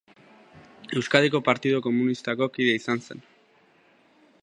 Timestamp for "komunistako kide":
1.89-2.77